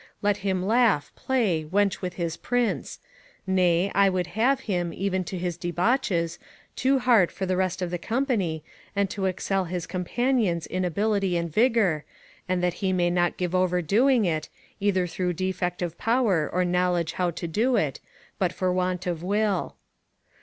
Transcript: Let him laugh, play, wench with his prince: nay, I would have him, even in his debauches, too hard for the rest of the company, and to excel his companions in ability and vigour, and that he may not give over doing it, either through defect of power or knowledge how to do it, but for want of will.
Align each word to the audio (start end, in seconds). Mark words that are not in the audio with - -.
Let 0.23 0.37
him 0.37 0.65
laugh, 0.65 1.11
play, 1.15 1.63
wench 1.63 2.01
with 2.01 2.15
his 2.15 2.35
prince: 2.35 2.97
nay, 3.45 3.91
I 3.93 4.09
would 4.09 4.25
have 4.33 4.61
him, 4.61 4.91
even 4.91 5.23
in 5.31 5.37
his 5.37 5.57
debauches, 5.57 6.39
too 6.75 6.97
hard 6.97 7.31
for 7.31 7.45
the 7.45 7.55
rest 7.55 7.83
of 7.83 7.91
the 7.91 7.99
company, 7.99 8.63
and 8.95 9.11
to 9.11 9.27
excel 9.27 9.65
his 9.65 9.85
companions 9.85 10.65
in 10.65 10.83
ability 10.83 11.37
and 11.37 11.53
vigour, 11.53 12.03
and 12.49 12.63
that 12.63 12.73
he 12.81 12.91
may 12.91 13.11
not 13.11 13.37
give 13.37 13.53
over 13.53 13.79
doing 13.83 14.25
it, 14.25 14.49
either 14.79 15.05
through 15.05 15.33
defect 15.33 15.83
of 15.83 15.99
power 15.99 16.49
or 16.51 16.65
knowledge 16.65 17.13
how 17.13 17.29
to 17.29 17.47
do 17.47 17.75
it, 17.75 17.99
but 18.39 18.51
for 18.51 18.73
want 18.73 19.05
of 19.05 19.21
will. 19.21 19.75